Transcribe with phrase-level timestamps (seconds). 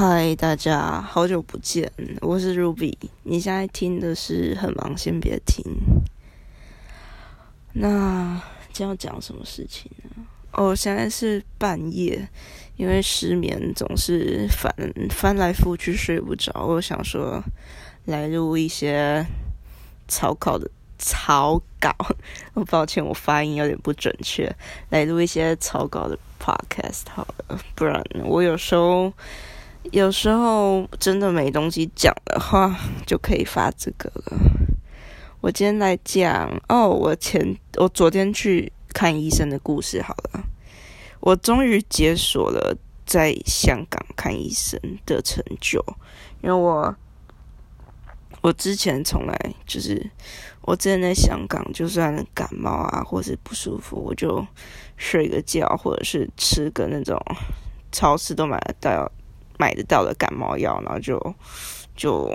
[0.00, 1.90] 嗨，大家好久不见，
[2.20, 2.94] 我是 Ruby。
[3.24, 5.60] 你现在听的是很忙，先别听。
[7.72, 8.40] 那
[8.72, 10.24] 今天要讲什么事情呢？
[10.52, 12.28] 哦，现在是半夜，
[12.76, 14.72] 因为失眠总是翻
[15.10, 16.52] 翻来覆去睡不着。
[16.64, 17.42] 我想说
[18.04, 19.26] 来录一些
[20.06, 21.92] 草稿的草稿，
[22.54, 24.48] 我抱歉，我发音有点不准确。
[24.90, 29.12] 来录一些草稿的 podcast 好了，不然我有时候。
[29.84, 34.36] 有时候真的没东西讲的话，就可以发这个了。
[35.40, 40.02] 我今天来讲哦，我前我昨天去看医生的故事。
[40.02, 40.44] 好了，
[41.20, 45.82] 我终于解锁了在香港看医生的成就，
[46.42, 46.94] 因为我
[48.42, 50.10] 我之前从来就是
[50.62, 54.46] 我之前在香港，就算感冒啊，或是不舒服，我就
[54.98, 57.18] 睡个觉，或者是吃个那种
[57.90, 59.10] 超市都买得到。
[59.58, 61.34] 买得到的感冒药，然后就
[61.96, 62.30] 就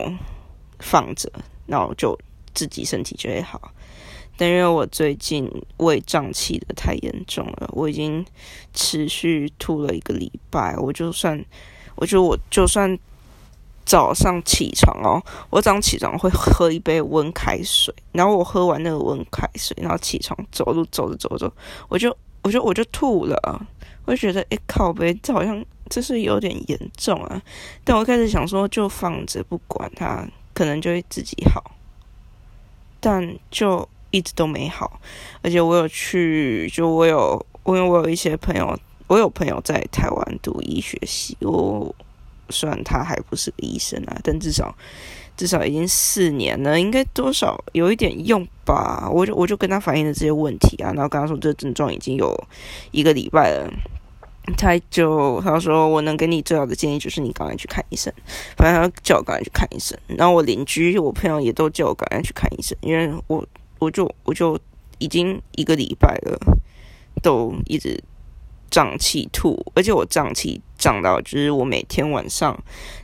[0.80, 1.31] 放着，
[1.66, 2.17] 然后就
[2.53, 3.72] 自己身体就会好。
[4.36, 8.25] 但因为我最近胃胀气的太严重了，我已经
[8.73, 10.75] 持续吐了一个礼拜。
[10.78, 11.44] 我就算，
[11.95, 12.98] 我觉得我就算
[13.86, 21.53] 早上起床哦，我早上起床会喝一杯温开水，然后我喝完那个温开水，然后起床走路走着走着，
[21.88, 23.67] 我就我就我就吐了。
[24.06, 27.42] 我觉得，哎，靠背，这好像这是有点严重啊。
[27.84, 31.72] 但我开始想说，就放着不管它，可能就会自己好。
[33.00, 35.00] 但就一直都没好，
[35.42, 41.36] 而且我有去，就我有，因为我有一些朋友，我有朋友在台湾读医学系。
[41.42, 41.94] 我
[42.50, 44.73] 虽然他还不是医生啊，但至少
[45.36, 49.10] 至少已经四年了，应该多少有一点用吧。
[49.12, 52.34] 我就我就跟他反映了这些问题啊，然后跟他说，这症状已经有
[52.92, 53.70] 一个礼拜了。
[54.58, 58.13] 他就他说我能给你最好的建议就是你赶快去看医生，
[58.58, 59.97] 反正他叫我赶快去看医生。
[60.08, 63.47] 然后我邻居我朋友也都叫我赶快去看医生，因为我
[63.80, 64.59] 我就我就
[64.98, 66.37] 已经一个礼拜了，
[67.21, 67.98] 都一直
[68.70, 72.53] 胀气吐，而且我胀气胀到就是我每天晚上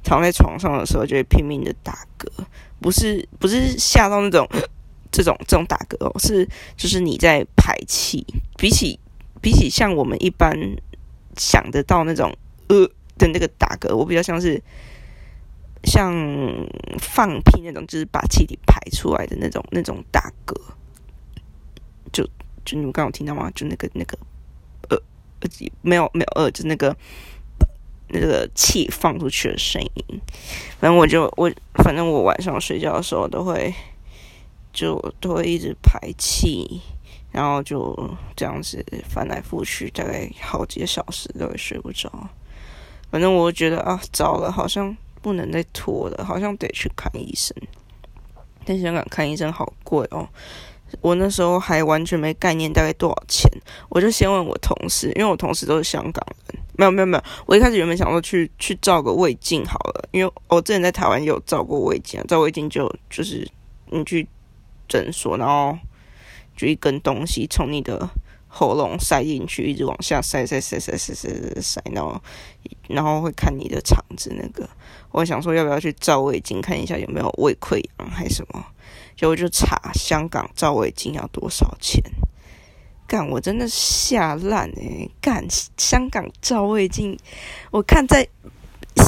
[0.04, 2.28] 躺在床上的时候就会拼命的打嗝，
[2.82, 4.46] 不是不是吓到那种
[5.10, 6.46] 这种这种打嗝哦，是
[6.76, 8.26] 就是你在排气，
[8.58, 9.00] 比起
[9.42, 10.54] 比起像我们一般。
[11.40, 12.32] 想得到那种
[12.68, 12.86] 呃
[13.18, 14.62] 的那个打嗝，我比较像是
[15.86, 16.14] 像
[17.00, 20.54] 放屁那种，就是把气体排出来的那种那种打嗝。
[22.12, 22.24] 就
[22.66, 23.50] 就你们刚刚听到吗？
[23.56, 24.18] 就那个那个
[24.90, 24.98] 呃
[25.82, 26.96] 没有没有呃，就那个
[28.10, 30.22] 那个气放出去的声音。
[30.80, 33.74] 反正我就我反正我晚上睡觉的时候都会
[34.74, 36.82] 就都会一直排气。
[37.32, 37.96] 然后就
[38.36, 42.12] 这样子翻来覆去，大概好几个小时都会睡不着。
[43.12, 47.56] 反正我觉得啊，糟了，好像不能再拖了，好像得去看医生。
[48.66, 50.28] 但香港看医生好贵哦，
[51.02, 53.50] 我那时候还完全没概念，大概多少钱？
[53.90, 56.62] 我就先问我同事，因为我同事都是香港人。
[56.74, 63.48] 没有没有没有，我一开始原本想说去去照个胃镜好了，因为我之前在台湾有照过胃镜，照胃镜就就是
[63.88, 64.28] 你去
[64.88, 65.78] 诊所，然后。
[66.60, 68.10] 就一根东西从你的
[68.50, 72.22] 喉咙塞进去，一直往下塞塞塞塞塞塞塞塞，然后
[72.90, 74.68] 然后会看你的肠子那个。
[75.12, 78.62] 我想说要不要去照胃镜看一下有没有胃溃疡还是什么？
[79.16, 82.04] 结果就查香港照胃镜要多少钱？
[83.08, 85.10] 干，我真的吓烂诶！
[85.22, 85.48] 干，
[85.78, 87.18] 香港照胃镜，
[87.72, 88.28] 我看在。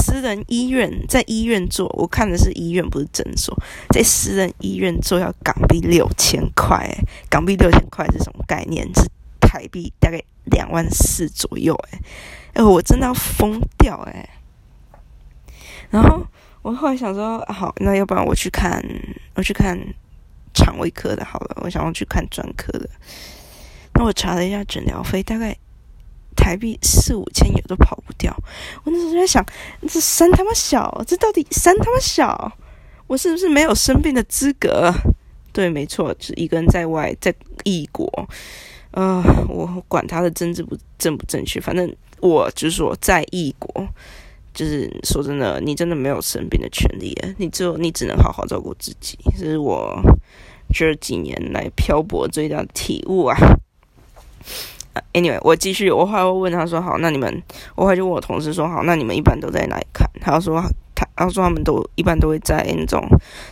[0.01, 3.55] 私人医院在医院做，我看的是医院，不是诊所。
[3.89, 6.89] 在私人医院做要港币六千块，
[7.29, 8.83] 港币六千块是什么概念？
[8.95, 9.07] 是
[9.39, 11.99] 台币大概两万四左右，哎，
[12.55, 14.27] 哎，我真的要疯掉，哎。
[15.91, 16.25] 然后
[16.61, 18.83] 我后来想说，好，那要不然我去看，
[19.35, 19.77] 我去看
[20.53, 22.89] 肠胃科的，好了，我想要去看专科的。
[23.93, 25.55] 那我查了一下诊疗费，大概。
[26.41, 28.35] 台币四五千也都跑不掉，
[28.83, 29.45] 我那时候就在想，
[29.87, 32.51] 这山他妈小，这到底山他妈小，
[33.05, 34.91] 我是不是没有生病的资格？
[35.53, 37.31] 对，没错，是一个人在外，在
[37.63, 38.09] 异国，
[38.89, 43.87] 呃，我管他的政治不正不正确，反正我就是说，在异国，
[44.51, 50.01] 就是说真的，你真的没有生病的权利，你只有你只能好好照顾自己，这是我
[50.73, 53.37] 这几年来漂泊最大的体悟啊。
[55.13, 57.41] Anyway，我继续，我后来问他说：“好，那你们，
[57.75, 60.61] 我后来就问我同事说：好，那你们一般都在哪里看？”他说
[60.95, 63.01] ：“他他说他们都一般都会在那种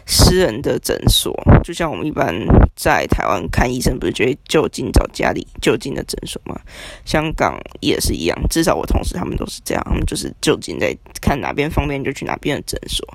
[0.06, 1.34] 私人的诊所，
[1.64, 2.34] 就像我们一般
[2.76, 6.60] 在台湾看医生，不是就会就近找家里就近的诊所吗？
[7.06, 13.08] 香港也是一样，至少我同事他们都是这样，他们就是就近在看哪边方便就去哪边的诊所。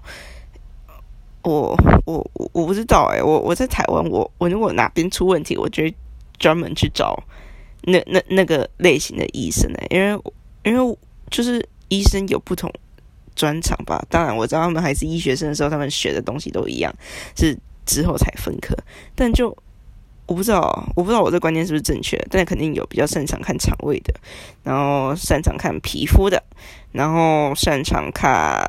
[1.43, 5.83] 我我我不知道哎，我我在台湾，我我如果哪边出问题，我就
[6.39, 7.23] 专门去找
[7.87, 10.21] 那那那个类型的医生呢，因为
[10.65, 10.99] 因为
[11.31, 12.73] 就是医生有不同。
[13.37, 16.95] 专长吧，当然我知道他们还是医学生的时候，他们学的东西都一样，
[17.37, 18.77] 是之后才分科。
[19.17, 19.49] 但就
[20.27, 24.15] 我不知道，我不知道我这观念是不是正确，但肯定有比较擅长看肠胃的，
[24.63, 26.41] 然后擅长看皮肤的，
[26.93, 28.65] 然后擅长看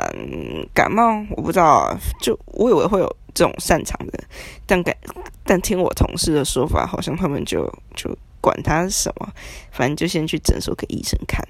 [0.73, 1.23] 感冒。
[1.37, 4.23] 我不知道，就我以为会有这种擅长的，
[4.65, 4.97] 但感
[5.43, 9.33] 但听我同事的说法，好像他们就就管他是什么，
[9.71, 11.43] 反正就先去诊所给医生看。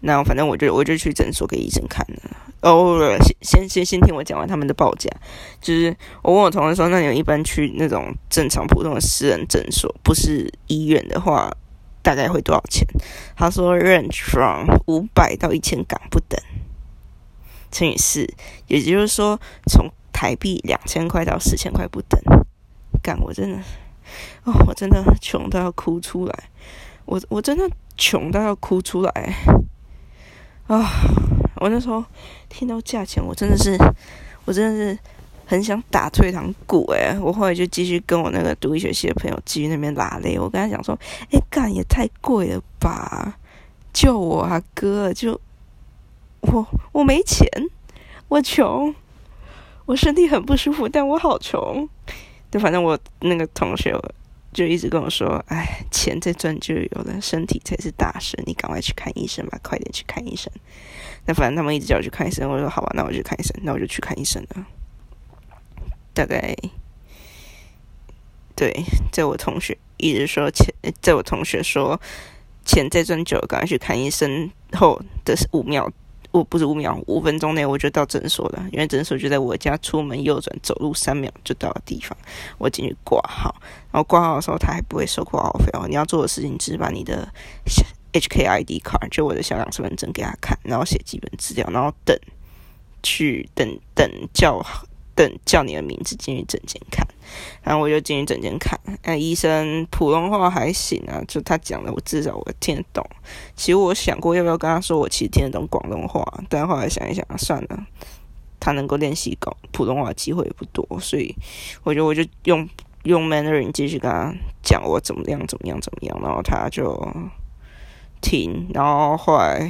[0.00, 2.36] 那反正我就我就去诊所给医生看了。
[2.60, 5.10] 哦，先先先先听我讲完他们的报价。
[5.60, 11.50] 就是我问我同事说，那你们一般去那种正常普通的私人诊所，不是医院的话，
[12.00, 12.86] 大概会多少钱？
[13.34, 16.40] 他说，range from 五百到一千港不等，
[17.72, 18.24] 乘以四，
[18.68, 22.20] 也就是说，从台币两千块到四千块不等。
[23.02, 23.58] 干，我真的，
[24.44, 26.44] 哦，我真的穷到要哭出来。
[27.04, 29.34] 我我真的穷到要哭出来。
[30.66, 30.86] 啊！
[31.56, 32.04] 我那时候
[32.48, 33.74] 听到价钱，我真的是，
[34.44, 34.98] 我真的是
[35.46, 40.38] 很想打退堂鼓诶，我后来就继续跟我那个读医学系的朋友继续那边拉嘞。
[40.38, 40.96] 我跟他讲说
[41.32, 43.38] ：“哎，干也太贵了吧！
[43.94, 45.10] 救我啊，哥！
[45.12, 45.40] 就
[46.42, 47.48] 我我没钱，
[48.28, 48.94] 我穷，
[49.86, 51.88] 我身体很不舒服，但我好穷。
[52.50, 53.94] 就反正我那个同学。”
[54.50, 58.34] 就一直跟我说：“哎，钱再赚就有了，身体才是大事。
[58.46, 60.50] 你赶快去看医生吧，快点去看医生。”
[61.26, 64.66] 那反正他们一直叫我去看医生，我说：“好吧，那我就看医生。”那我就去看医生了。
[66.14, 66.56] 大概
[68.56, 68.72] 对，
[69.12, 72.00] 在我同学一直说钱，在我同学说
[72.64, 75.92] 钱再赚就赶快去看医生后的五秒。
[76.30, 82.16] 我不是五秒，五分钟内我就到诊所了，因为诊所就在我家出门右转走路三秒就到的地方。
[82.58, 83.54] 我进去挂号，
[83.90, 85.86] 然后挂号的时候他还不会收挂号费哦。
[85.88, 87.26] 你要做的事情只是把你的
[88.12, 92.16] HKID 卡，就我的香港身份证给他看，然后写基本资料，然后等
[93.02, 94.64] 去等等叫。
[95.18, 97.04] 等叫你的名字进去诊间看，
[97.60, 98.78] 然后我就进去诊间看。
[99.02, 103.04] 那医生普通话还行啊，就他讲的我至少我听得懂。
[103.56, 107.84] 其实我想过要不要跟他说我其实听得懂广东话，但后来想一想算了，
[108.60, 111.34] 他能够练习广普通话的机会也不多，所以
[111.82, 112.68] 我觉得我就用
[113.02, 114.32] 用 Mandarin 继续跟他
[114.62, 116.96] 讲我怎么样怎么样怎么样，然后他就
[118.20, 119.68] 听，然后后来。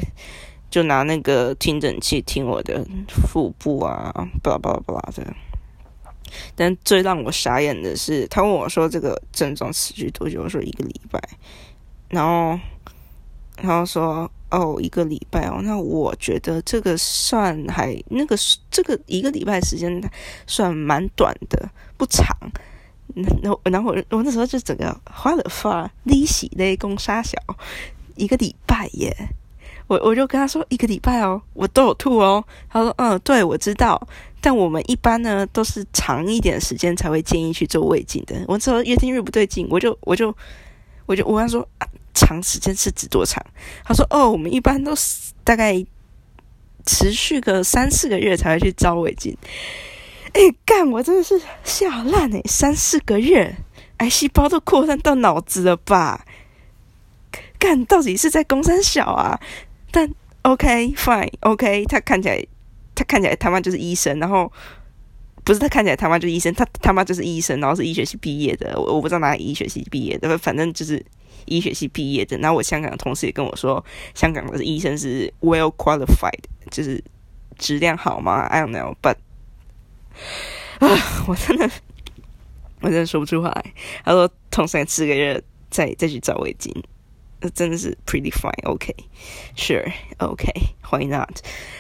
[0.71, 4.13] 就拿那个听诊器听我的腹部啊，
[4.43, 5.35] 巴拉巴拉巴拉的。
[6.55, 11.19] 但最让我傻眼的是，他问我说：“这个症状持续多久？”我说：“一个礼拜。”
[12.11, 12.61] 然后，
[13.63, 18.37] 然后说：“哦，一个礼拜哦，那我觉得这个算还那个
[18.71, 19.99] 这个一个礼拜时间
[20.47, 22.27] 算蛮短的，不长。”
[23.43, 27.39] 然后，然后我我那时候就整个花了发利息嘞，公杀小
[28.17, 29.17] 一个礼拜耶。
[29.89, 32.45] 我我就跟他说一个礼拜哦，我都有吐哦。
[32.69, 34.01] 他说嗯，对，我知道，
[34.41, 38.37] 但我们一般呢都是长一点时间才会建议去做胃镜的。
[38.47, 40.33] 我之后越听越不对劲，我就我就
[41.07, 43.43] 我就我跟他说啊，长时间是指多长？
[43.83, 45.83] 他说哦，我们一般都是大概
[46.85, 49.37] 持续个三四个月才会去照胃镜。
[50.35, 53.57] 哎，干，我真的是笑烂哎，三四个月，
[53.97, 56.27] 癌细胞都扩散到脑子了吧？
[57.59, 59.41] 干，到底是在攻山小啊？
[59.91, 60.09] 但
[60.43, 62.45] OK fine OK，他看起来
[62.95, 64.51] 他看起来他妈就是医生，然后
[65.45, 71.05] 不是他看起来他妈就是医生，他他妈就是医生，然后是医学系毕业的，我我不知道哪里医学系毕业的，反正就是
[71.47, 72.37] 医学系毕业的。
[72.39, 77.03] 然后我香港的同事也跟我说，香港的医生是 well qualified，就是
[77.57, 79.17] 质量好吗？I don't know，but
[80.81, 80.89] 啊，
[81.27, 81.71] 我真的
[82.81, 83.73] 我真的说不出话来。
[84.05, 86.73] 他说，痛三四个月再再去找胃镜。
[87.41, 91.39] 那真的是 pretty fine，OK，sure，OK，why not？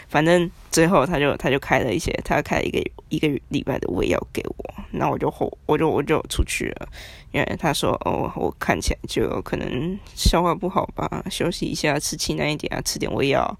[0.08, 6.88] 反正最后他就他就开了一些，他开了一个一个礼拜的胃药给我，那我就后我就我就出去了，
[7.32, 13.58] 因为他说哦，我看起来就可能消化不好吧，休息一下，吃清淡一点啊，吃点胃药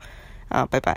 [0.49, 0.95] 啊，拜拜，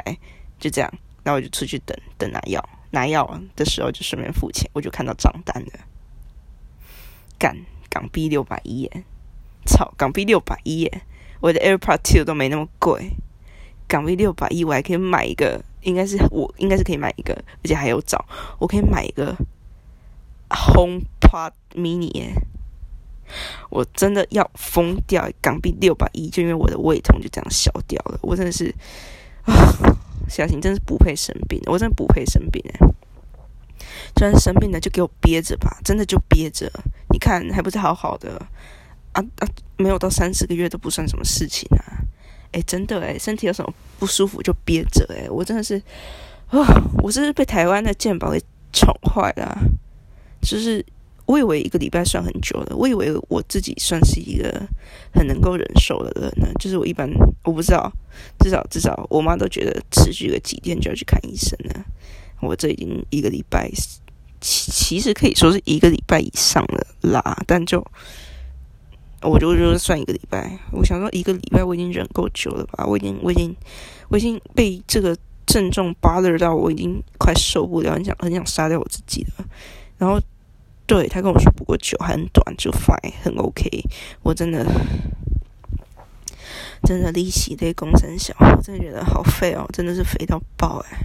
[0.60, 0.94] 就这样，
[1.24, 5.72] 那我就出去等等拿药，拿药的时候就顺便付钱，我就看到账单了，
[7.40, 7.58] 干
[7.90, 9.04] 港币六百一耶。
[9.72, 11.02] 操，港币六百一耶！
[11.40, 13.12] 我的 AirPod Two 都没那么贵，
[13.88, 18.24] 港币六百一，我还可以买一个，应该是我应该是可以买一个，而且还有找，
[18.60, 19.36] 我可以买一个
[20.50, 22.34] HomePod Mini。
[23.70, 25.30] 我真的要疯掉！
[25.42, 28.20] 港币六百一，就因为我的胃痛就这样消掉了。
[28.22, 28.76] 我真的是
[29.46, 29.56] 啊，
[30.28, 32.88] 小新真是不配生病，我真的不配生病哎！
[34.14, 36.70] 就算生病了，就给我憋着吧，真的就憋着。
[37.10, 38.46] 你看，还不是好好的
[39.14, 39.48] 啊啊！
[39.78, 42.00] 没有到三四个月都不算什么事情啊！
[42.52, 45.30] 哎，真的哎，身体有什么不舒服就憋着哎！
[45.30, 45.82] 我真的是
[46.48, 46.60] 啊，
[47.02, 48.42] 我是被台湾的健保给
[48.74, 49.58] 宠坏了，
[50.42, 50.86] 就是
[51.26, 54.62] 我以为一个礼拜算很久了，我以为我自己算是一个
[55.14, 56.52] 很能够忍受的人呢。
[56.60, 57.10] 就是我一般
[57.46, 57.92] 我不知道，
[58.40, 61.86] 至少至少我妈都觉得持续个几天就要去看医生了。
[62.42, 63.72] 我这已经一个礼拜，
[64.42, 67.86] 其其实可以说是一个礼拜以上了啦，但就。
[69.24, 73.56] 我就就算一个礼拜，我想说一个礼拜我已经忍够久了吧，我已经我已经
[74.10, 79.46] 我已经被这个症状 bother 到，我已经快受不了，很想很想杀掉我自己了。
[80.00, 80.20] 然后
[80.88, 83.70] 对他跟我说不过久还很短就 fine 很 OK，
[84.24, 84.66] 我真的
[86.84, 90.98] 真的利息对工程小，我真的觉得好废哦，真的是肥到爆哎，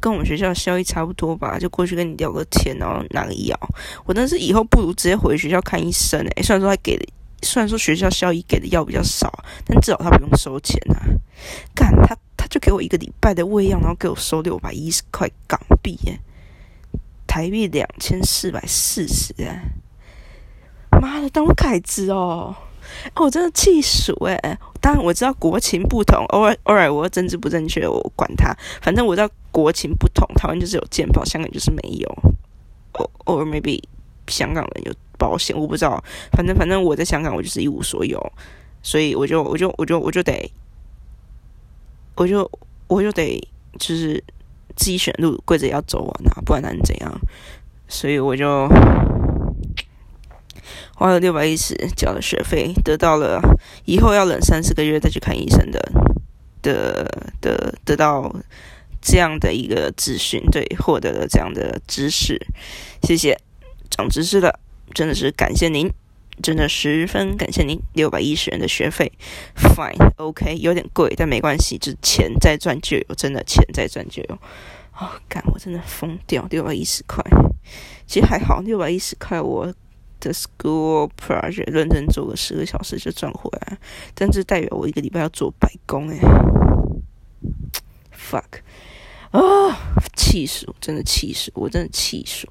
[0.00, 3.54] 跟我们学校效益差不多吧，就过去跟你聊个天，然后拿个药。
[4.06, 7.04] 我真是以后不如直接回学校看医生哎，虽然说他给了。
[7.42, 9.32] 虽然说学校校医给的药比较少，
[9.64, 10.98] 但至少他不用收钱啊！
[11.74, 15.96] 干他他就给我一个礼拜的胃药，然后给我收六百一十块港币，
[17.26, 19.62] 台币两千四百四十哎！
[21.00, 22.54] 妈的，当我凯子哦！
[23.16, 24.58] 我真的气死哎！
[24.80, 28.52] 当然我知道国情不同，偶尔偶尔我政治不正确，我管他，
[28.82, 32.08] 反正我知道国情不同，台湾就是有健保，香港就是没有。
[32.94, 33.80] 哦，or maybe
[34.26, 34.92] 香港人有。
[35.18, 38.32] 保险我不知道，反正反正我在香港，我就是一无所有，
[38.82, 40.52] 所以我就我就我就我就得，
[42.14, 42.48] 我就
[42.86, 43.38] 我就得
[43.78, 44.22] 就是
[44.76, 47.20] 自己选路，跪着也要走完啊，不然能怎样？
[47.88, 48.68] 所以我就
[50.94, 53.40] 花了六百一十交了学费，得到了
[53.84, 55.80] 以后要冷三四个月再去看医生的
[56.62, 58.34] 的的得到
[59.00, 62.38] 这样的一个资讯，对，获得了这样的知识，
[63.02, 63.38] 谢谢，
[63.90, 64.60] 长知识了。
[64.94, 65.92] 真的是感谢您，
[66.42, 69.12] 真的十分感谢您六百一十元的学费
[69.56, 74.38] ，fine，OK，有点贵，但没关系，就钱再赚就有，真的钱再赚就有。
[75.00, 77.22] 哦，干，我真的疯掉，六百一十块，
[78.06, 79.72] 其实还好，六百一十块我
[80.18, 83.78] 的 school project 认真做个十个小时就赚回来，
[84.14, 86.18] 但这代表我一个礼拜要做白工诶
[88.10, 88.60] f u c k
[89.30, 89.40] 啊，
[90.16, 92.48] 气死我，真的气死，我真的气死。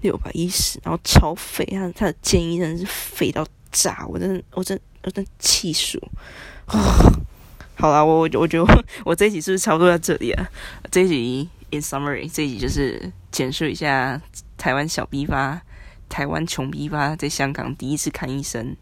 [0.00, 6.00] 六百一十，然后超肥，他他的建议真的是肥到炸，我真的，我真，我真气数。
[7.74, 10.48] 好了，我我我觉得我这一集是不是差不多到这里啊？
[10.90, 14.20] 这一集 in summary，这一集就是简述一下
[14.56, 15.60] 台湾小逼发，
[16.08, 18.76] 台湾穷逼发在香港第一次看医生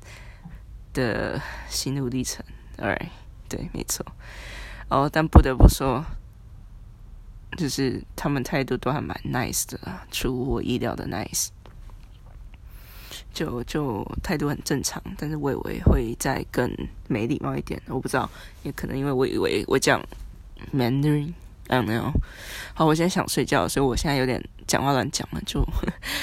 [0.94, 2.44] 的心路历程。
[2.78, 3.08] All right，
[3.48, 4.04] 对，没错。
[4.88, 6.04] 哦，但不得不说。
[7.56, 9.78] 就是他们态度都还蛮 nice 的，
[10.10, 11.48] 出乎我意料的 nice。
[13.32, 16.70] 就就态度很正常，但是我以为会再更
[17.06, 18.28] 没礼貌一点，我不知道，
[18.62, 20.02] 也可能因为我以为我讲
[20.74, 22.12] Mandarin，I don't know。
[22.74, 25.62] 好，我现在想睡觉，所以我现在有点讲话乱讲了，就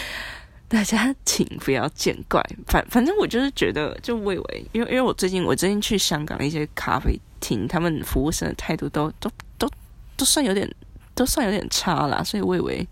[0.68, 2.44] 大家请不要见怪。
[2.68, 9.70] 反反正我就是觉得，就我以为，因为因为我最近我最近去香港一些咖啡厅，他们服务生的态度都都都
[10.18, 10.68] 都算有点。
[11.15, 12.88] 都算有点差啦，所以我以为，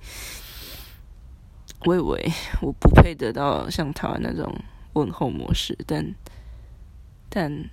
[1.85, 4.53] 我以为我不配得到像台湾那种
[4.93, 6.13] 问候模式，但
[7.29, 7.69] 但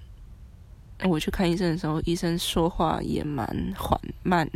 [1.04, 4.48] 我去看医生的时候，医生说话也蛮缓慢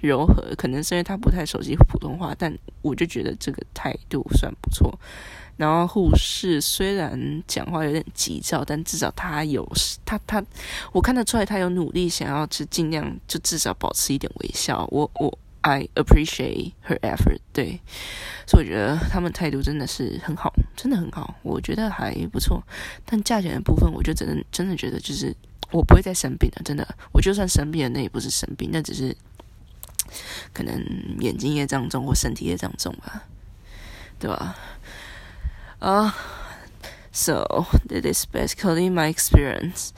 [0.00, 4.98] 柔和，可能是因为他不太熟悉普通话，但我就觉得这个态度算不错。
[5.56, 9.70] 然后护士虽然讲话有点急躁，但至少他有
[10.06, 10.42] 他他，
[10.90, 14.88] 我看得出来他有努力想要去尽量就至少保持一点微笑。
[14.90, 17.80] 我我 I appreciate her effort，对，
[18.46, 22.62] 所以我觉得他们态度真的是很好，真的很好，我觉得还不错。
[23.04, 25.36] 但价钱的部分，我就真的真的觉得就是
[25.70, 29.14] 我不会再生病了，真的，我就算生病了，那也不是生病，那只是
[30.54, 30.74] 可能
[31.18, 33.24] 眼睛业障重或身体业障重吧，
[34.18, 34.56] 对吧？
[35.78, 36.14] 啊
[37.12, 39.90] ，So that is basically my experience，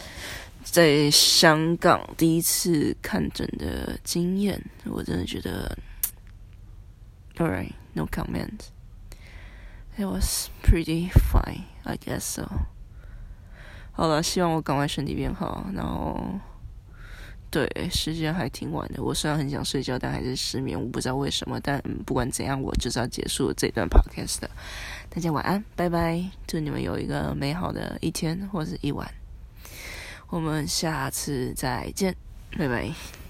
[0.73, 5.77] 在香港第一次看诊的经验，我真的觉得
[7.37, 8.69] ，All right, no comment.
[9.99, 12.49] It was pretty fine, I guess so.
[13.93, 16.41] 好了，希望我赶快身体变好，然后
[17.51, 19.03] 对，时间还挺晚的。
[19.03, 20.81] 我虽然很想睡觉，但还是失眠。
[20.81, 24.51] 我不知道为什么，但不管怎样，我就是要结束这段 podcast 的。
[25.11, 26.25] 大家晚安，拜拜！
[26.47, 29.07] 祝你们有一个美好的一天或者一晚。
[30.33, 32.17] 我们下次再见，
[32.57, 33.22] 拜拜。